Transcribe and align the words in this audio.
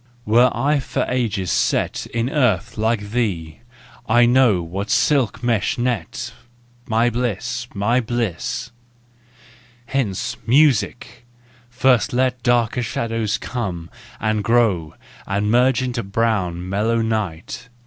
Were 0.25 0.49
I 0.51 0.79
for 0.79 1.05
ages 1.07 1.51
set 1.51 2.07
In 2.07 2.27
earth 2.27 2.75
like 2.75 3.11
thee, 3.11 3.59
I 4.09 4.25
know 4.25 4.63
what 4.63 4.89
silk 4.89 5.43
meshed 5.43 5.77
net.,.. 5.77 6.33
My 6.87 7.11
bliss! 7.11 7.67
My 7.75 7.99
bliss! 8.01 8.71
Hence, 9.85 10.37
music! 10.47 11.27
First 11.69 12.13
let 12.13 12.41
darker 12.41 12.81
shadows 12.81 13.37
come, 13.37 13.91
And 14.19 14.43
grow, 14.43 14.95
and 15.27 15.51
merge 15.51 15.83
into 15.83 16.01
brown, 16.01 16.67
mellow 16.67 17.03
night! 17.03 17.69